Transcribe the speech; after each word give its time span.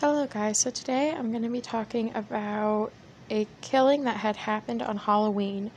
Hello, 0.00 0.26
guys. 0.26 0.58
So 0.58 0.68
today 0.68 1.10
I'm 1.10 1.30
going 1.30 1.42
to 1.42 1.48
be 1.48 1.62
talking 1.62 2.14
about 2.14 2.92
a 3.30 3.46
killing 3.62 4.04
that 4.04 4.18
had 4.18 4.36
happened 4.36 4.82
on 4.82 4.98
Halloween. 4.98 5.70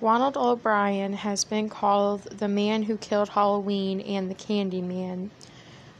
Ronald 0.00 0.36
O'Bryan 0.36 1.14
has 1.14 1.42
been 1.42 1.68
called 1.68 2.22
the 2.22 2.46
man 2.46 2.84
who 2.84 2.96
killed 2.96 3.30
Halloween 3.30 4.00
and 4.00 4.30
the 4.30 4.34
Candy 4.34 4.80
Man. 4.80 5.32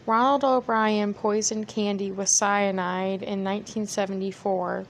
Ronald 0.07 0.45
O'Bryan 0.45 1.15
poisoned 1.15 1.67
Candy 1.67 2.13
with 2.13 2.29
cyanide 2.29 3.24
in 3.24 3.42
1974. 3.42 4.87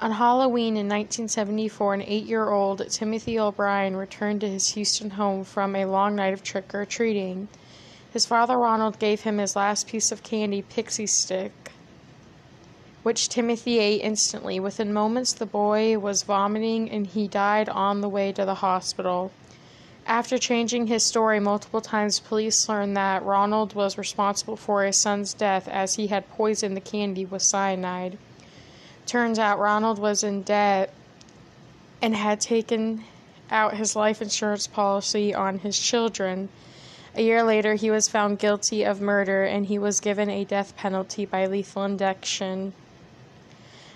On 0.00 0.10
Halloween 0.12 0.78
in 0.78 0.88
1974, 0.88 1.94
an 1.94 2.02
eight 2.06 2.24
year 2.24 2.48
old 2.48 2.88
Timothy 2.88 3.38
O'Bryan 3.38 3.94
returned 3.94 4.40
to 4.40 4.48
his 4.48 4.70
Houston 4.70 5.10
home 5.10 5.44
from 5.44 5.76
a 5.76 5.84
long 5.84 6.16
night 6.16 6.32
of 6.32 6.42
trick 6.42 6.74
or 6.74 6.86
treating. 6.86 7.48
His 8.10 8.24
father 8.24 8.56
Ronald 8.56 8.98
gave 8.98 9.20
him 9.22 9.36
his 9.36 9.54
last 9.54 9.86
piece 9.88 10.12
of 10.12 10.22
candy, 10.22 10.62
Pixie 10.62 11.08
Stick, 11.08 11.63
which 13.04 13.28
Timothy 13.28 13.78
ate 13.78 14.00
instantly. 14.00 14.58
Within 14.58 14.90
moments, 14.90 15.34
the 15.34 15.44
boy 15.44 15.98
was 15.98 16.22
vomiting 16.22 16.90
and 16.90 17.06
he 17.06 17.28
died 17.28 17.68
on 17.68 18.00
the 18.00 18.08
way 18.08 18.32
to 18.32 18.46
the 18.46 18.56
hospital. 18.56 19.30
After 20.06 20.38
changing 20.38 20.86
his 20.86 21.04
story 21.04 21.38
multiple 21.38 21.82
times, 21.82 22.18
police 22.18 22.66
learned 22.66 22.96
that 22.96 23.22
Ronald 23.22 23.74
was 23.74 23.98
responsible 23.98 24.56
for 24.56 24.84
his 24.84 24.96
son's 24.96 25.34
death 25.34 25.68
as 25.68 25.96
he 25.96 26.06
had 26.06 26.30
poisoned 26.30 26.74
the 26.74 26.80
candy 26.80 27.26
with 27.26 27.42
cyanide. 27.42 28.16
Turns 29.04 29.38
out 29.38 29.58
Ronald 29.58 29.98
was 29.98 30.24
in 30.24 30.42
debt 30.42 30.90
and 32.00 32.16
had 32.16 32.40
taken 32.40 33.04
out 33.50 33.76
his 33.76 33.94
life 33.94 34.22
insurance 34.22 34.66
policy 34.66 35.34
on 35.34 35.58
his 35.58 35.78
children. 35.78 36.48
A 37.14 37.22
year 37.22 37.42
later, 37.42 37.74
he 37.74 37.90
was 37.90 38.08
found 38.08 38.38
guilty 38.38 38.82
of 38.82 39.02
murder 39.02 39.44
and 39.44 39.66
he 39.66 39.78
was 39.78 40.00
given 40.00 40.30
a 40.30 40.44
death 40.44 40.74
penalty 40.74 41.26
by 41.26 41.44
lethal 41.44 41.84
injection. 41.84 42.72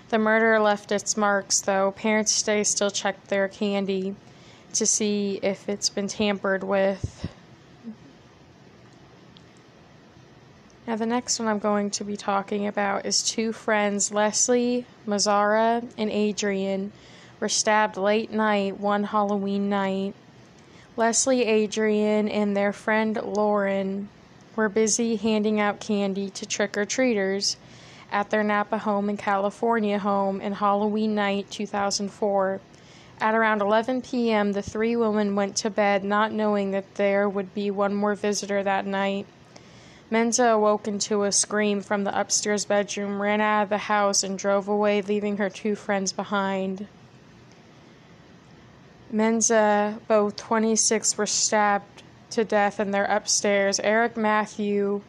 The 0.09 0.17
murder 0.17 0.59
left 0.59 0.91
its 0.91 1.15
marks, 1.15 1.61
though. 1.61 1.91
Parents 1.91 2.41
today 2.41 2.63
still 2.63 2.89
check 2.89 3.27
their 3.27 3.47
candy 3.47 4.15
to 4.73 4.85
see 4.87 5.39
if 5.43 5.69
it's 5.69 5.89
been 5.89 6.07
tampered 6.07 6.63
with. 6.63 7.29
Now, 10.87 10.95
the 10.95 11.05
next 11.05 11.37
one 11.37 11.47
I'm 11.47 11.59
going 11.59 11.91
to 11.91 12.03
be 12.03 12.17
talking 12.17 12.65
about 12.65 13.05
is 13.05 13.21
two 13.21 13.53
friends, 13.53 14.11
Leslie 14.11 14.87
Mazzara 15.05 15.87
and 15.95 16.09
Adrian, 16.09 16.91
were 17.39 17.49
stabbed 17.49 17.95
late 17.95 18.31
night 18.31 18.79
one 18.79 19.03
Halloween 19.03 19.69
night. 19.69 20.15
Leslie, 20.97 21.45
Adrian, 21.45 22.27
and 22.27 22.57
their 22.57 22.73
friend 22.73 23.15
Lauren 23.23 24.09
were 24.55 24.69
busy 24.69 25.17
handing 25.17 25.59
out 25.59 25.79
candy 25.79 26.31
to 26.31 26.47
trick 26.47 26.75
or 26.75 26.85
treaters 26.85 27.57
at 28.11 28.29
their 28.29 28.43
Napa 28.43 28.77
home 28.79 29.09
in 29.09 29.17
California 29.17 29.99
home 29.99 30.41
in 30.41 30.53
Halloween 30.53 31.15
night 31.15 31.49
2004. 31.51 32.61
At 33.21 33.35
around 33.35 33.61
11 33.61 34.01
p.m., 34.01 34.53
the 34.53 34.61
three 34.61 34.95
women 34.95 35.35
went 35.35 35.55
to 35.57 35.69
bed 35.69 36.03
not 36.03 36.31
knowing 36.31 36.71
that 36.71 36.95
there 36.95 37.27
would 37.27 37.53
be 37.53 37.69
one 37.69 37.93
more 37.93 38.15
visitor 38.15 38.63
that 38.63 38.85
night. 38.85 39.25
Menza 40.09 40.53
awoke 40.53 40.87
to 40.99 41.23
a 41.23 41.31
scream 41.31 41.81
from 41.81 42.03
the 42.03 42.19
upstairs 42.19 42.65
bedroom, 42.65 43.21
ran 43.21 43.41
out 43.41 43.63
of 43.63 43.69
the 43.69 43.77
house, 43.77 44.23
and 44.23 44.39
drove 44.39 44.67
away, 44.67 45.01
leaving 45.01 45.37
her 45.37 45.49
two 45.49 45.75
friends 45.75 46.11
behind. 46.11 46.87
Menza, 49.13 49.99
both 50.07 50.35
26, 50.35 51.17
were 51.17 51.25
stabbed 51.25 52.03
to 52.31 52.43
death 52.43 52.79
in 52.79 52.91
their 52.91 53.05
upstairs. 53.05 53.79
Eric 53.79 54.15
Matthew 54.15 55.01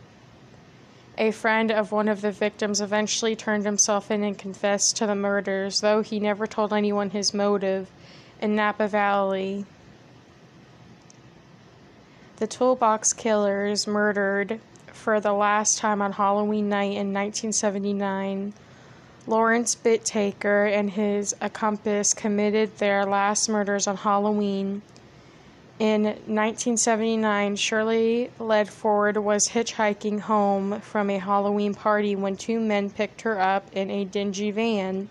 a 1.21 1.31
friend 1.31 1.71
of 1.71 1.93
one 1.93 2.09
of 2.09 2.23
the 2.23 2.33
victims 2.33 2.81
eventually 2.81 3.37
turned 3.37 3.67
himself 3.67 4.11
in 4.11 4.25
and 4.25 4.39
confessed 4.39 4.97
to 4.97 5.07
the 5.07 5.15
murders, 5.15 5.83
though 5.83 6.01
he 6.01 6.19
never 6.19 6.47
told 6.47 6.73
anyone 6.73 7.11
his 7.11 7.35
motive 7.35 7.91
in 8.41 8.57
Napa 8.57 8.89
Valley. 8.89 9.67
The 12.37 12.47
Toolbox 12.47 13.13
Killers 13.13 13.87
murdered 13.87 14.61
for 14.95 15.21
the 15.21 15.35
last 15.35 15.77
time 15.77 16.01
on 16.01 16.13
Halloween 16.13 16.71
night 16.71 16.93
in 16.93 17.13
1979. 17.13 18.55
Lawrence 19.27 19.75
Bittaker 19.75 20.73
and 20.73 20.91
his 20.91 21.37
accomplice 21.43 22.15
committed 22.15 22.79
their 22.79 23.05
last 23.05 23.47
murders 23.47 23.87
on 23.87 23.99
Halloween 23.99 24.81
in 25.81 26.05
1979, 26.05 27.57
Shirley 27.57 28.31
Ledford 28.39 29.17
was 29.17 29.49
hitchhiking 29.49 30.21
home 30.21 30.79
from 30.83 31.09
a 31.09 31.17
Halloween 31.17 31.73
party 31.73 32.15
when 32.15 32.37
two 32.37 32.61
men 32.61 32.91
picked 32.91 33.23
her 33.23 33.41
up 33.41 33.65
in 33.73 33.91
a 33.91 34.05
dingy 34.05 34.51
van. 34.51 35.09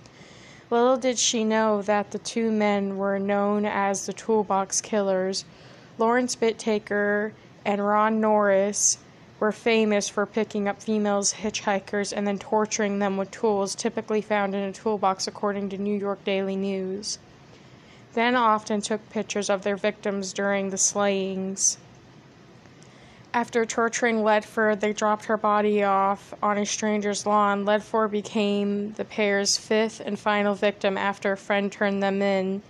Little 0.69 0.96
did 0.96 1.18
she 1.18 1.44
know 1.44 1.81
that 1.81 2.12
the 2.12 2.19
two 2.19 2.52
men 2.52 2.97
were 2.97 3.18
known 3.18 3.66
as 3.66 4.06
the 4.06 4.13
Toolbox 4.13 4.80
Killers. 4.80 5.44
Lawrence 5.97 6.35
Bittaker 6.35 7.31
and 7.66 7.84
Ron 7.84 8.22
Norris 8.22 9.00
were 9.40 9.51
famous 9.51 10.07
for 10.07 10.28
picking 10.28 10.68
up 10.68 10.84
female 10.84 11.24
hitchhikers 11.24 12.13
and 12.16 12.28
then 12.28 12.38
torturing 12.38 13.00
them 13.00 13.18
with 13.18 13.31
tools 13.31 13.74
typically 13.74 14.22
found 14.22 14.53
in 14.53 14.62
a 14.62 14.72
toolbox, 14.72 15.25
according 15.25 15.69
to 15.69 15.80
New 15.80 15.97
York 15.97 16.24
Daily 16.24 16.56
News 16.56 17.18
then 18.13 18.35
often 18.35 18.81
took 18.81 19.09
pictures 19.09 19.49
of 19.49 19.63
their 19.63 19.75
victims 19.75 20.33
during 20.33 20.69
the 20.69 20.77
slayings. 20.77 21.77
After 23.31 23.63
torturing 23.63 24.23
Ledford, 24.23 24.79
they 24.79 24.91
dropped 24.91 25.25
her 25.25 25.37
body 25.37 25.83
off 25.83 26.33
on 26.41 26.57
a 26.57 26.65
stranger's 26.65 27.27
lawn. 27.27 27.63
Ledford 27.63 28.09
became 28.09 28.93
the 28.93 29.05
pair's 29.05 29.55
fifth 29.55 30.01
and 30.03 30.17
final 30.17 30.55
victim 30.55 30.97
after 30.97 31.33
a 31.33 31.37
friend 31.37 31.71
turned 31.71 32.01
them 32.01 32.23
in. 32.23 32.63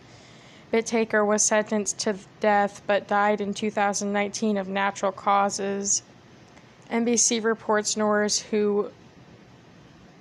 Bittaker 0.73 1.25
was 1.25 1.43
sentenced 1.43 1.97
to 1.99 2.17
death 2.41 2.81
but 2.85 3.07
died 3.07 3.39
in 3.39 3.53
2019 3.53 4.57
of 4.57 4.67
natural 4.67 5.13
causes. 5.13 6.03
NBC 6.91 7.41
reports 7.43 7.95
Norris, 7.95 8.39
who 8.39 8.91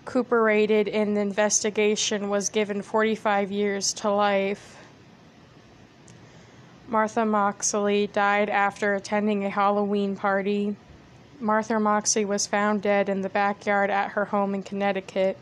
cooperated 0.05 0.87
in 0.87 1.15
the 1.15 1.21
investigation, 1.21 2.31
was 2.31 2.49
given 2.49 2.81
45 2.81 3.51
years 3.51 3.93
to 3.95 4.11
life. 4.11 4.77
Martha 6.91 7.27
Moxley 7.27 8.07
died 8.07 8.49
after 8.49 8.95
attending 8.95 9.45
a 9.45 9.51
Halloween 9.51 10.17
party. 10.17 10.75
Martha 11.39 11.79
Moxley 11.79 12.25
was 12.25 12.47
found 12.47 12.81
dead 12.81 13.11
in 13.11 13.21
the 13.21 13.29
backyard 13.29 13.91
at 13.91 14.13
her 14.13 14.25
home 14.25 14.55
in 14.55 14.63
Connecticut. 14.63 15.37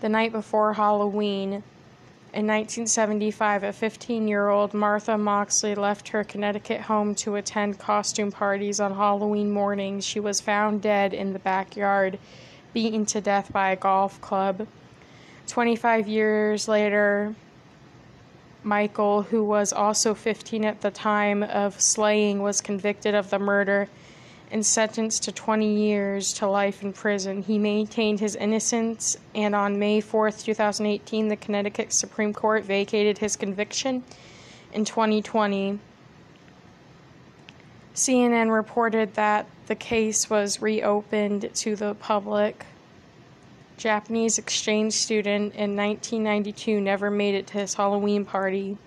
The 0.00 0.08
night 0.08 0.32
before 0.32 0.72
Halloween, 0.72 1.62
in 2.32 2.48
1975, 2.48 3.62
a 3.62 3.72
15 3.72 4.26
year 4.26 4.48
old 4.48 4.74
Martha 4.74 5.16
Moxley 5.16 5.76
left 5.76 6.08
her 6.08 6.24
Connecticut 6.24 6.80
home 6.80 7.14
to 7.14 7.36
attend 7.36 7.78
costume 7.78 8.32
parties 8.32 8.80
on 8.80 8.96
Halloween 8.96 9.52
morning. 9.52 10.00
She 10.00 10.18
was 10.18 10.40
found 10.40 10.82
dead 10.82 11.14
in 11.14 11.32
the 11.32 11.38
backyard, 11.38 12.18
beaten 12.74 13.06
to 13.06 13.20
death 13.20 13.52
by 13.52 13.70
a 13.70 13.76
golf 13.76 14.20
club. 14.20 14.66
25 15.46 16.08
years 16.08 16.66
later, 16.66 17.36
Michael, 18.66 19.22
who 19.22 19.44
was 19.44 19.72
also 19.72 20.12
15 20.12 20.64
at 20.64 20.80
the 20.80 20.90
time 20.90 21.44
of 21.44 21.80
slaying, 21.80 22.42
was 22.42 22.60
convicted 22.60 23.14
of 23.14 23.30
the 23.30 23.38
murder 23.38 23.88
and 24.50 24.66
sentenced 24.66 25.22
to 25.22 25.32
20 25.32 25.72
years 25.72 26.32
to 26.32 26.48
life 26.48 26.82
in 26.82 26.92
prison. 26.92 27.42
He 27.42 27.58
maintained 27.58 28.18
his 28.18 28.34
innocence, 28.34 29.16
and 29.36 29.54
on 29.54 29.78
May 29.78 30.00
4, 30.00 30.32
2018, 30.32 31.28
the 31.28 31.36
Connecticut 31.36 31.92
Supreme 31.92 32.32
Court 32.32 32.64
vacated 32.64 33.18
his 33.18 33.36
conviction 33.36 34.02
in 34.72 34.84
2020. 34.84 35.78
CNN 37.94 38.52
reported 38.52 39.14
that 39.14 39.46
the 39.68 39.76
case 39.76 40.28
was 40.28 40.60
reopened 40.60 41.50
to 41.54 41.76
the 41.76 41.94
public. 41.94 42.66
Japanese 43.76 44.38
exchange 44.38 44.94
student 44.94 45.54
in 45.54 45.76
1992 45.76 46.80
never 46.80 47.10
made 47.10 47.34
it 47.34 47.46
to 47.48 47.54
his 47.54 47.74
Halloween 47.74 48.24
party. 48.24 48.78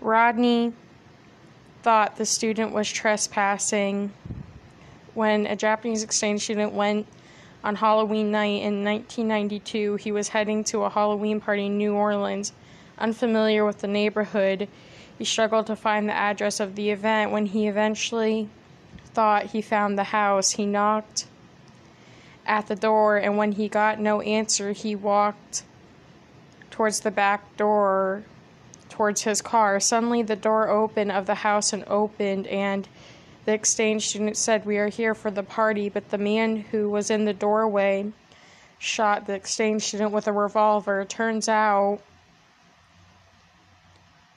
Rodney 0.00 0.72
thought 1.82 2.16
the 2.16 2.26
student 2.26 2.72
was 2.72 2.90
trespassing 2.90 4.12
when 5.14 5.46
a 5.46 5.56
Japanese 5.56 6.02
exchange 6.02 6.42
student 6.42 6.72
went 6.72 7.06
on 7.64 7.74
Halloween 7.74 8.30
night 8.30 8.62
in 8.62 8.84
1992. 8.84 9.96
He 9.96 10.12
was 10.12 10.28
heading 10.28 10.62
to 10.64 10.84
a 10.84 10.90
Halloween 10.90 11.40
party 11.40 11.66
in 11.66 11.76
New 11.76 11.94
Orleans. 11.94 12.52
Unfamiliar 12.98 13.64
with 13.64 13.78
the 13.78 13.88
neighborhood, 13.88 14.68
he 15.18 15.24
struggled 15.24 15.66
to 15.66 15.76
find 15.76 16.08
the 16.08 16.14
address 16.14 16.60
of 16.60 16.76
the 16.76 16.90
event. 16.90 17.32
When 17.32 17.46
he 17.46 17.66
eventually 17.66 18.48
thought 19.06 19.46
he 19.46 19.60
found 19.60 19.98
the 19.98 20.04
house, 20.04 20.52
he 20.52 20.66
knocked 20.66 21.26
at 22.50 22.66
the 22.66 22.74
door, 22.74 23.16
and 23.16 23.36
when 23.36 23.52
he 23.52 23.68
got 23.68 24.00
no 24.00 24.20
answer, 24.22 24.72
he 24.72 24.96
walked 24.96 25.62
towards 26.72 27.00
the 27.00 27.10
back 27.12 27.56
door, 27.56 28.24
towards 28.88 29.22
his 29.22 29.40
car. 29.40 29.78
Suddenly, 29.78 30.22
the 30.22 30.34
door 30.34 30.68
opened 30.68 31.12
of 31.12 31.26
the 31.26 31.36
house 31.36 31.72
and 31.72 31.84
opened, 31.86 32.48
and 32.48 32.88
the 33.44 33.54
exchange 33.54 34.08
student 34.08 34.36
said, 34.36 34.66
We 34.66 34.78
are 34.78 34.88
here 34.88 35.14
for 35.14 35.30
the 35.30 35.44
party. 35.44 35.88
But 35.88 36.10
the 36.10 36.18
man 36.18 36.56
who 36.56 36.90
was 36.90 37.08
in 37.08 37.24
the 37.24 37.32
doorway 37.32 38.10
shot 38.78 39.26
the 39.28 39.34
exchange 39.34 39.84
student 39.84 40.10
with 40.10 40.26
a 40.26 40.32
revolver. 40.32 41.04
Turns 41.04 41.48
out 41.48 42.00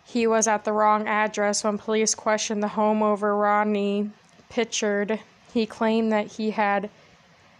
he 0.05 0.27
was 0.27 0.47
at 0.47 0.65
the 0.65 0.73
wrong 0.73 1.07
address 1.07 1.63
when 1.63 1.79
police 1.79 2.13
questioned 2.13 2.61
the 2.61 2.67
home 2.67 3.01
over 3.01 3.35
Rodney 3.35 4.11
Pitchford. 4.51 5.19
He 5.51 5.65
claimed 5.65 6.11
that 6.11 6.33
he 6.33 6.51
had 6.51 6.91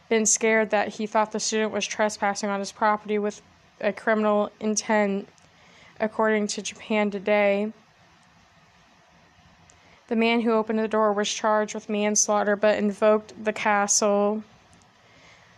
been 0.09 0.25
scared 0.25 0.69
that 0.69 0.89
he 0.89 1.07
thought 1.07 1.31
the 1.31 1.39
student 1.39 1.71
was 1.71 1.85
trespassing 1.85 2.49
on 2.49 2.59
his 2.59 2.71
property 2.71 3.17
with 3.17 3.41
a 3.81 3.91
criminal 3.91 4.51
intent, 4.59 5.27
according 5.99 6.47
to 6.47 6.61
Japan 6.61 7.11
Today. 7.11 7.71
The 10.07 10.15
man 10.15 10.41
who 10.41 10.51
opened 10.51 10.79
the 10.79 10.87
door 10.87 11.13
was 11.13 11.33
charged 11.33 11.73
with 11.73 11.89
manslaughter 11.89 12.55
but 12.55 12.77
invoked 12.77 13.43
the 13.43 13.53
castle 13.53 14.43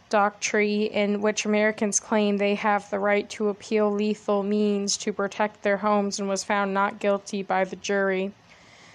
doctrine 0.09 0.87
in 0.87 1.21
which 1.21 1.45
Americans 1.45 1.99
claim 1.99 2.37
they 2.37 2.55
have 2.55 2.89
the 2.89 2.99
right 2.99 3.29
to 3.31 3.49
appeal 3.49 3.91
lethal 3.91 4.43
means 4.43 4.97
to 4.97 5.11
protect 5.11 5.63
their 5.63 5.77
homes 5.77 6.19
and 6.19 6.29
was 6.29 6.43
found 6.43 6.73
not 6.73 6.99
guilty 6.99 7.41
by 7.41 7.63
the 7.63 7.75
jury. 7.75 8.31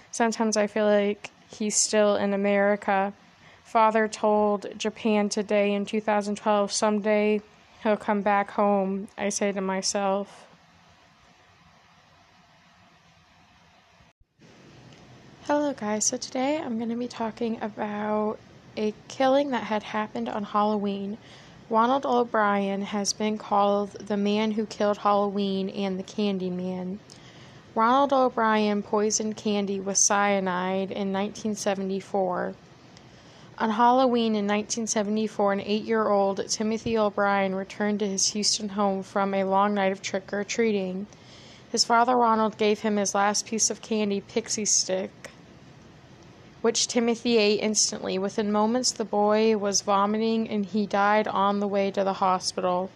Sometimes 0.09 0.57
I 0.57 0.67
feel 0.67 0.85
like 0.85 1.29
he's 1.49 1.75
still 1.75 2.15
in 2.15 2.33
America. 2.33 3.13
Father 3.71 4.09
told 4.09 4.67
Japan 4.77 5.29
Today 5.29 5.73
in 5.73 5.85
2012, 5.85 6.73
someday 6.73 7.39
he'll 7.81 7.95
come 7.95 8.21
back 8.21 8.51
home, 8.51 9.07
I 9.17 9.29
say 9.29 9.53
to 9.53 9.61
myself. 9.61 10.45
Hello, 15.43 15.71
guys. 15.71 16.03
So 16.03 16.17
today 16.17 16.57
I'm 16.57 16.79
going 16.79 16.89
to 16.89 16.97
be 16.97 17.07
talking 17.07 17.61
about 17.61 18.39
a 18.75 18.93
killing 19.07 19.51
that 19.51 19.63
had 19.63 19.83
happened 19.83 20.27
on 20.27 20.43
Halloween. 20.43 21.17
Ronald 21.69 22.05
O'Bryan 22.05 22.81
has 22.81 23.13
been 23.13 23.37
called 23.37 23.91
the 23.91 24.17
man 24.17 24.51
who 24.51 24.65
killed 24.65 24.97
Halloween 24.97 25.69
and 25.69 25.97
the 25.97 26.03
Candy 26.03 26.49
Man. 26.49 26.99
Ronald 27.73 28.11
O'Bryan 28.11 28.83
poisoned 28.83 29.37
Candy 29.37 29.79
with 29.79 29.97
cyanide 29.97 30.91
in 30.91 31.13
1974. 31.13 32.53
On 33.61 33.69
Halloween 33.69 34.33
in 34.33 34.47
1974, 34.47 35.53
an 35.53 35.61
eight 35.61 35.83
year 35.83 36.07
old 36.07 36.49
Timothy 36.49 36.97
O'Bryan 36.97 37.53
returned 37.53 37.99
to 37.99 38.07
his 38.07 38.29
Houston 38.29 38.69
home 38.69 39.03
from 39.03 39.35
a 39.35 39.43
long 39.43 39.75
night 39.75 39.91
of 39.91 40.01
trick 40.01 40.33
or 40.33 40.43
treating. 40.43 41.05
His 41.71 41.85
father 41.85 42.17
Ronald 42.17 42.57
gave 42.57 42.79
him 42.79 42.97
his 42.97 43.13
last 43.13 43.45
piece 43.45 43.69
of 43.69 43.83
candy, 43.83 44.19
Pixie 44.19 44.65
Stick, 44.65 45.29
which 46.61 46.87
Timothy 46.87 47.37
ate 47.37 47.59
instantly. 47.59 48.17
Within 48.17 48.51
moments, 48.51 48.91
the 48.91 49.05
boy 49.05 49.55
was 49.55 49.81
vomiting 49.81 50.49
and 50.49 50.65
he 50.65 50.87
died 50.87 51.27
on 51.27 51.59
the 51.59 51.67
way 51.67 51.91
to 51.91 52.03
the 52.03 52.13
hospital. 52.13 52.89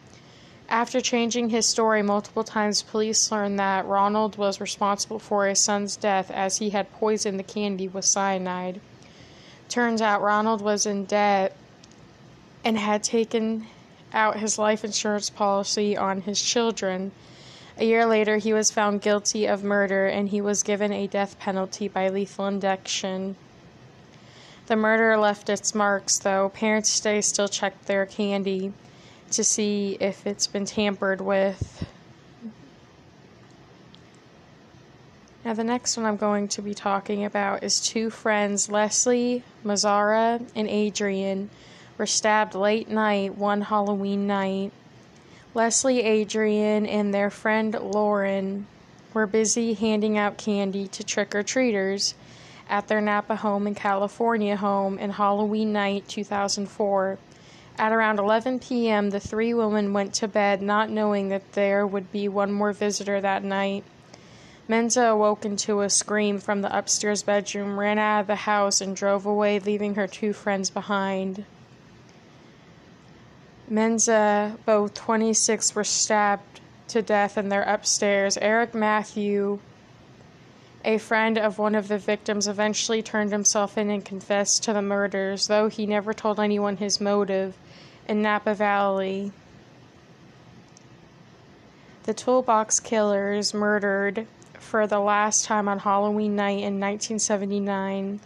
After 0.68 1.00
changing 1.00 1.50
his 1.50 1.68
story 1.68 2.02
multiple 2.02 2.44
times, 2.44 2.82
police 2.82 3.32
learned 3.32 3.60
that 3.60 3.86
Ronald 3.86 4.36
was 4.40 4.60
responsible 4.60 5.20
for 5.20 5.46
his 5.46 5.64
son's 5.64 5.96
death 5.96 6.32
as 6.32 6.58
he 6.58 6.72
had 6.72 6.92
poisoned 6.94 7.38
the 7.38 7.44
candy 7.44 7.88
with 7.88 8.06
cyanide. 8.06 8.82
Turns 9.70 10.02
out 10.02 10.22
Ronald 10.22 10.62
was 10.62 10.86
in 10.86 11.06
debt 11.06 11.56
and 12.64 12.78
had 12.78 13.04
taken 13.04 13.68
out 14.14 14.38
his 14.38 14.58
life 14.58 14.84
insurance 14.84 15.30
policy 15.30 15.96
on 15.98 16.22
his 16.22 16.42
children. 16.42 17.12
A 17.78 17.86
year 17.86 18.06
later, 18.06 18.38
he 18.38 18.54
was 18.54 18.72
found 18.72 19.02
guilty 19.02 19.46
of 19.46 19.64
murder 19.64 20.08
and 20.08 20.30
he 20.30 20.40
was 20.40 20.64
given 20.64 20.94
a 20.94 21.08
death 21.08 21.38
penalty 21.40 21.88
by 21.88 22.08
lethal 22.08 22.48
injection. 22.48 23.36
The 24.68 24.76
murder 24.76 25.18
left 25.18 25.50
its 25.50 25.76
marks, 25.76 26.18
though. 26.18 26.50
Parents 26.50 26.98
today 27.00 27.22
still 27.22 27.48
check 27.48 27.86
their 27.86 28.06
candy 28.06 28.74
to 29.32 29.44
see 29.44 29.98
if 30.00 30.26
it's 30.26 30.48
been 30.48 30.66
tampered 30.66 31.22
with. 31.22 31.86
Now, 35.45 35.53
the 35.53 35.63
next 35.63 35.95
one 35.95 36.07
I'm 36.07 36.18
going 36.18 36.47
to 36.47 36.63
be 36.63 36.74
talking 36.74 37.24
about 37.24 37.63
is 37.63 37.80
two 37.80 38.09
friends, 38.09 38.68
Leslie 38.68 39.44
Mazzara 39.63 40.44
and 40.56 40.68
Adrian, 40.68 41.51
were 42.00 42.07
stabbed 42.07 42.56
late 42.56 42.89
night 42.89 43.38
one 43.38 43.62
Halloween 43.62 44.25
night. 44.25 44.71
Leslie, 45.53 46.01
Adrian, 46.01 46.88
and 46.88 47.13
their 47.13 47.30
friend 47.30 47.75
Lauren 47.80 48.65
were 49.13 49.27
busy 49.27 49.75
handing 49.75 50.18
out 50.18 50.39
candy 50.39 50.88
to 50.88 51.03
trick 51.03 51.36
or 51.36 51.44
treaters 51.44 52.15
at 52.68 52.88
their 52.88 53.00
Napa 53.00 53.36
home 53.36 53.68
in 53.68 53.75
California 53.75 54.56
home 54.56 54.97
in 54.97 55.12
Halloween 55.12 55.71
night 55.71 56.07
2004. 56.07 57.19
At 57.77 57.92
around 57.92 58.18
11 58.18 58.62
p.m., 58.62 59.12
the 59.12 59.19
three 59.19 59.53
women 59.53 59.94
went 59.94 60.15
to 60.15 60.27
bed 60.27 60.63
not 60.63 60.89
knowing 60.89 61.30
that 61.30 61.51
there 61.51 61.86
would 61.86 62.12
be 62.12 62.27
one 62.27 62.51
more 62.51 62.74
visitor 62.74 63.21
that 63.21 63.44
night. 63.44 63.83
Menza 64.68 65.04
awoke 65.04 65.46
into 65.46 65.82
a 65.82 65.90
scream 65.90 66.40
from 66.40 66.62
the 66.62 66.78
upstairs 66.78 67.24
bedroom, 67.24 67.80
ran 67.80 68.00
out 68.00 68.22
of 68.22 68.28
the 68.28 68.36
house, 68.36 68.82
and 68.82 68.96
drove 68.96 69.26
away, 69.26 69.60
leaving 69.60 69.96
her 69.96 70.08
two 70.08 70.34
friends 70.34 70.70
behind. 70.70 71.46
Menza, 73.70 74.58
both 74.66 74.94
26, 74.94 75.76
were 75.76 75.84
stabbed 75.84 76.60
to 76.88 77.02
death 77.02 77.38
in 77.38 77.50
their 77.50 77.64
upstairs. 77.64 78.38
Eric 78.38 78.74
Matthew 78.74 79.60
a 80.86 81.00
friend 81.00 81.40
of 81.40 81.58
one 81.58 81.74
of 81.74 81.88
the 81.88 81.98
victims 81.98 82.48
eventually 82.48 83.02
turned 83.02 83.32
himself 83.32 83.76
in 83.76 83.90
and 83.90 84.06
confessed 84.06 84.62
to 84.64 84.72
the 84.72 84.84
murders, 84.84 85.48
though 85.48 85.68
he 85.68 85.88
never 85.88 86.14
told 86.14 86.40
anyone 86.40 86.78
his 86.78 87.02
motive, 87.02 87.58
in 88.08 88.22
Napa 88.22 88.54
Valley. 88.54 89.32
The 92.06 92.13
Toolbox 92.13 92.80
Killers 92.80 93.54
murdered 93.54 94.25
for 94.60 94.88
the 94.88 95.00
last 95.00 95.46
time 95.46 95.68
on 95.68 95.80
Halloween 95.80 96.36
night 96.36 96.63
in 96.63 96.80
1979. 96.80 98.19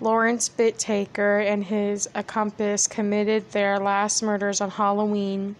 Lawrence 0.00 0.48
Bittaker 0.48 1.46
and 1.46 1.64
his 1.64 2.08
accomplice 2.14 2.86
committed 2.86 3.52
their 3.52 3.78
last 3.78 4.22
murders 4.22 4.60
on 4.60 4.70
Halloween 4.70 5.56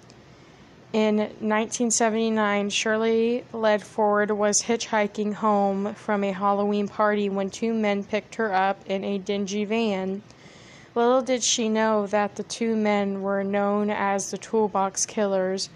in 0.93 1.17
1979, 1.17 2.69
Shirley 2.69 3.45
Ledford 3.55 4.31
was 4.37 4.65
hitchhiking 4.65 5.33
home 5.33 5.95
from 5.95 6.23
a 6.23 6.33
Halloween 6.33 6.87
party 6.87 7.31
when 7.31 7.49
two 7.49 7.73
men 7.73 8.05
picked 8.05 8.35
her 8.35 8.53
up 8.53 8.79
in 8.87 9.03
a 9.03 9.17
dingy 9.17 9.65
van. 9.65 10.21
Little 10.95 11.23
did 11.23 11.43
she 11.43 11.71
know 11.71 12.07
that 12.09 12.37
the 12.37 12.43
two 12.43 12.77
men 12.77 13.23
were 13.23 13.43
known 13.43 13.89
as 13.89 14.31
the 14.31 14.37
Toolbox 14.37 15.07
Killers. 15.07 15.71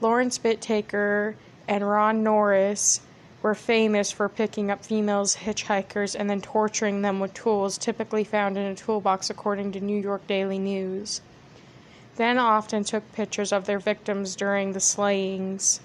Lawrence 0.00 0.38
Bittaker 0.38 1.34
and 1.68 1.88
Ron 1.88 2.22
Norris 2.22 3.00
were 3.42 3.54
famous 3.54 4.10
for 4.10 4.28
picking 4.28 4.70
up 4.70 4.84
female 4.84 5.24
hitchhikers 5.24 6.14
and 6.18 6.28
then 6.28 6.40
torturing 6.40 7.02
them 7.02 7.20
with 7.20 7.34
tools 7.34 7.78
typically 7.78 8.24
found 8.24 8.56
in 8.56 8.66
a 8.66 8.74
toolbox, 8.74 9.30
according 9.30 9.72
to 9.72 9.80
New 9.80 10.00
York 10.00 10.26
Daily 10.26 10.58
News 10.58 11.20
then 12.20 12.36
often 12.36 12.84
took 12.84 13.12
pictures 13.12 13.50
of 13.50 13.64
their 13.64 13.78
victims 13.78 14.36
during 14.36 14.74
the 14.74 14.80
slayings. 14.80 15.80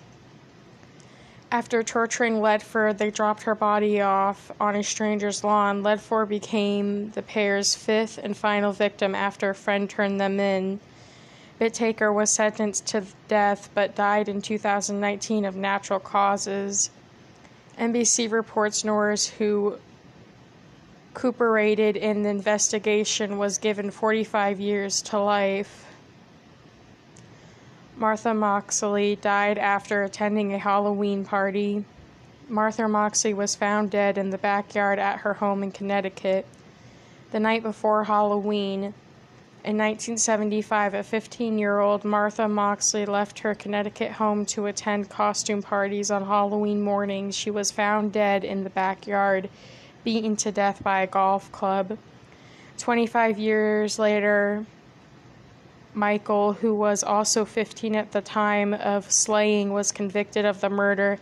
After 1.50 1.82
torturing 1.82 2.42
Ledford, 2.42 2.98
they 2.98 3.10
dropped 3.10 3.44
her 3.44 3.56
body 3.56 4.02
off 4.02 4.52
on 4.60 4.76
a 4.76 4.84
stranger's 4.84 5.46
lawn. 5.46 5.82
Ledford 5.82 6.28
became 6.28 7.12
the 7.12 7.22
pair's 7.22 7.74
fifth 7.74 8.20
and 8.22 8.36
final 8.36 8.74
victim 8.74 9.16
after 9.16 9.52
a 9.52 9.56
friend 9.56 9.90
turned 9.90 10.20
them 10.20 10.38
in. 10.38 10.82
Bittaker 11.60 12.14
was 12.14 12.32
sentenced 12.32 12.86
to 12.88 13.06
death 13.28 13.70
but 13.74 13.96
died 13.96 14.28
in 14.28 14.42
2019 14.42 15.46
of 15.46 15.56
natural 15.56 16.00
causes. 16.00 16.90
NBC 17.78 18.30
reports 18.30 18.84
Norris, 18.84 19.28
who 19.28 19.78
cooperated 21.14 21.96
in 21.96 22.24
the 22.24 22.30
investigation, 22.30 23.38
was 23.38 23.58
given 23.58 23.90
45 23.90 24.60
years 24.60 25.02
to 25.04 25.20
life. 25.20 25.86
Martha 27.96 28.34
Moxley 28.34 29.16
died 29.16 29.58
after 29.58 30.04
attending 30.04 30.54
a 30.54 30.58
Halloween 30.58 31.24
party. 31.24 31.86
Martha 32.50 32.88
Moxley 32.90 33.34
was 33.34 33.56
found 33.56 33.90
dead 33.90 34.18
in 34.18 34.30
the 34.30 34.38
backyard 34.38 35.00
at 35.00 35.20
her 35.20 35.36
home 35.36 35.64
in 35.64 35.72
Connecticut. 35.72 36.46
The 37.32 37.40
night 37.40 37.64
before 37.64 38.04
Halloween, 38.04 38.94
in 39.66 39.78
1975, 39.78 40.94
a 40.94 41.02
15 41.02 41.58
year 41.58 41.80
old 41.80 42.06
Martha 42.06 42.48
Moxley 42.48 43.04
left 43.08 43.40
her 43.40 43.56
Connecticut 43.56 44.12
home 44.12 44.46
to 44.46 44.68
attend 44.68 45.10
costume 45.10 45.64
parties 45.64 46.12
on 46.12 46.24
Halloween 46.24 46.84
morning. 46.84 47.32
She 47.32 47.50
was 47.50 47.72
found 47.72 48.14
dead 48.14 48.44
in 48.44 48.64
the 48.64 48.70
backyard, 48.70 49.50
beaten 50.04 50.36
to 50.36 50.52
death 50.52 50.84
by 50.84 51.02
a 51.02 51.08
golf 51.08 51.52
club. 51.52 51.98
25 52.78 53.40
years 53.40 53.98
later, 53.98 54.68
Michael, 55.96 56.54
who 56.54 56.76
was 56.76 57.04
also 57.04 57.44
15 57.44 57.96
at 57.96 58.12
the 58.12 58.22
time 58.22 58.72
of 58.72 59.12
slaying, 59.12 59.74
was 59.74 59.92
convicted 59.92 60.46
of 60.46 60.62
the 60.62 60.70
murder 60.70 61.18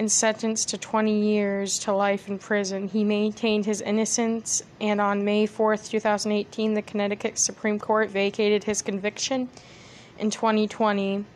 and 0.00 0.10
sentenced 0.10 0.70
to 0.70 0.78
20 0.78 1.20
years 1.20 1.78
to 1.78 1.92
life 1.92 2.26
in 2.26 2.38
prison. 2.38 2.88
He 2.88 3.04
maintained 3.04 3.66
his 3.66 3.82
innocence, 3.82 4.62
and 4.80 4.98
on 4.98 5.26
May 5.26 5.44
4, 5.44 5.76
2018, 5.76 6.72
the 6.72 6.80
Connecticut 6.80 7.38
Supreme 7.38 7.78
Court 7.78 8.08
vacated 8.08 8.64
his 8.64 8.80
conviction 8.80 9.50
in 10.18 10.30
2020. 10.30 11.26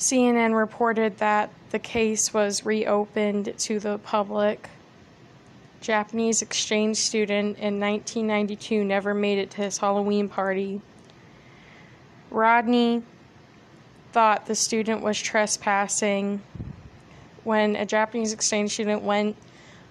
CNN 0.00 0.58
reported 0.58 1.18
that 1.18 1.50
the 1.70 1.78
case 1.78 2.34
was 2.34 2.66
reopened 2.66 3.54
to 3.56 3.78
the 3.78 3.98
public. 3.98 4.68
Japanese 5.80 6.42
exchange 6.42 6.96
student 6.96 7.56
in 7.58 7.78
1992 7.78 8.82
never 8.82 9.14
made 9.14 9.38
it 9.38 9.52
to 9.52 9.58
his 9.58 9.78
Halloween 9.78 10.28
party. 10.28 10.80
Rodney 12.32 13.04
thought 14.12 14.46
the 14.46 14.54
student 14.54 15.02
was 15.02 15.20
trespassing 15.20 16.42
when 17.44 17.76
a 17.76 17.86
Japanese 17.86 18.32
exchange 18.32 18.72
student 18.72 19.02
went 19.02 19.36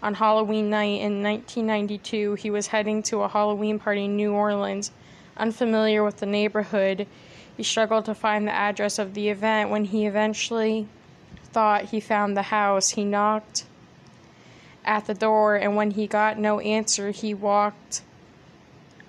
on 0.01 0.13
Halloween 0.13 0.69
night 0.69 1.01
in 1.01 1.24
1992. 1.24 2.36
He 2.36 2.50
was 2.50 2.67
heading 2.67 3.01
to 3.03 3.21
a 3.21 3.27
Halloween 3.27 3.79
party 3.79 4.05
in 4.05 4.15
New 4.15 4.33
Orleans. 4.33 4.91
Unfamiliar 5.38 6.03
with 6.03 6.17
the 6.17 6.25
neighborhood, 6.25 7.07
he 7.55 7.63
struggled 7.63 8.05
to 8.05 8.15
find 8.15 8.47
the 8.47 8.51
address 8.51 9.00
of 9.00 9.13
the 9.13 9.29
event. 9.29 9.69
When 9.69 9.86
he 9.86 10.05
eventually 10.05 10.88
thought 11.45 11.86
he 11.86 12.00
found 12.00 12.36
the 12.36 12.43
house, 12.43 12.89
he 12.91 13.03
knocked 13.03 13.65
at 14.86 15.05
the 15.05 15.13
door, 15.13 15.55
and 15.55 15.75
when 15.75 15.91
he 15.91 16.07
got 16.07 16.38
no 16.38 16.59
answer, 16.59 17.12
he 17.12 17.33
walked 17.33 18.01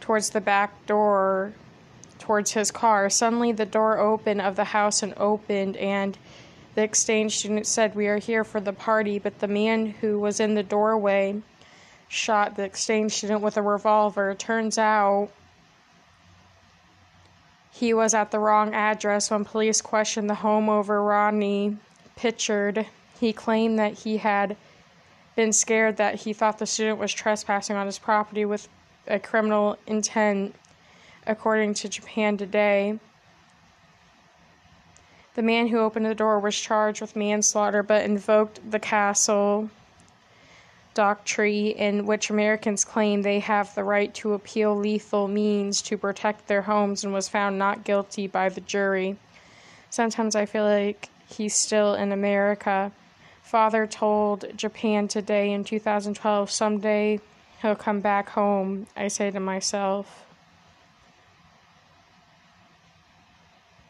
towards 0.01 0.31
the 0.31 0.41
back 0.41 0.87
door, 0.87 1.53
towards 2.19 2.53
his 2.53 2.71
car. 2.71 3.09
Suddenly, 3.11 3.53
the 3.53 3.67
door 3.67 3.99
opened 3.99 4.41
of 4.41 4.57
the 4.57 4.65
house 4.65 5.03
and 5.03 5.15
opened, 5.17 5.77
and 5.77 6.17
the 6.75 6.83
exchange 6.83 7.39
student 7.39 7.67
said, 7.67 7.95
We 7.95 8.07
are 8.07 8.19
here 8.19 8.45
for 8.45 8.61
the 8.61 8.73
party, 8.73 9.19
but 9.19 9.41
the 9.41 9.49
man 9.49 9.87
who 10.01 10.19
was 10.19 10.41
in 10.41 10.55
the 10.55 10.63
doorway 10.63 11.43
shot 12.09 12.57
the 12.57 12.65
exchange 12.65 13.13
student 13.13 13.41
with 13.41 13.57
a 13.57 13.63
revolver. 13.63 14.35
Turns 14.35 14.79
out 14.79 15.31
he 17.71 17.95
was 17.95 18.15
at 18.15 18.31
the 18.31 18.39
wrong 18.39 18.75
address 18.75 19.31
when 19.31 19.45
police 19.45 19.81
questioned 19.81 20.29
the 20.29 20.35
home 20.35 20.69
over 20.69 21.03
Rodney 21.03 21.77
Pritchard. 22.17 22.87
He 23.21 23.33
claimed 23.33 23.79
that 23.79 24.01
he 24.01 24.17
had 24.17 24.57
been 25.37 25.53
scared 25.53 25.97
that 25.99 26.17
he 26.17 26.33
thought 26.33 26.59
the 26.59 26.67
student 26.67 26.99
was 26.99 27.13
trespassing 27.13 27.77
on 27.77 27.87
his 27.87 27.99
property 27.99 28.45
with 28.45 28.69
a 29.07 29.21
criminal 29.21 29.79
intent, 29.87 30.55
according 31.29 31.75
to 31.75 31.89
Japan 31.89 32.39
Today. 32.39 32.99
The 35.35 35.43
man 35.43 35.69
who 35.69 35.79
opened 35.79 36.07
the 36.07 36.15
door 36.15 36.41
was 36.41 36.59
charged 36.59 37.01
with 37.01 37.15
manslaughter 37.15 37.83
but 37.83 38.05
invoked 38.05 38.59
the 38.69 38.81
castle 38.81 39.71
doctrine 40.95 41.67
in 41.77 42.07
which 42.07 42.29
Americans 42.29 42.85
claim 42.85 43.23
they 43.23 43.39
have 43.39 43.73
the 43.77 43.85
right 43.85 44.13
to 44.15 44.33
appeal 44.33 44.75
lethal 44.75 45.29
means 45.29 45.81
to 45.83 45.97
protect 45.97 46.49
their 46.49 46.63
homes 46.63 47.05
and 47.05 47.13
was 47.13 47.29
found 47.29 47.57
not 47.57 47.85
guilty 47.85 48.27
by 48.27 48.49
the 48.49 48.61
jury. 48.63 49.17
Sometimes 49.91 50.35
I 50.35 50.47
feel 50.47 50.65
like 50.65 51.09
he's 51.29 51.55
still 51.55 51.95
in 51.95 52.11
America. 52.11 52.91
Father 53.43 53.87
told 53.87 54.47
Japan 54.57 55.07
Today 55.07 55.53
in 55.53 55.63
2012, 55.63 56.51
someday 56.51 57.21
he'll 57.63 57.77
come 57.77 58.01
back 58.01 58.31
home, 58.31 58.89
I 58.97 59.07
say 59.07 59.31
to 59.31 59.39
myself. 59.39 60.28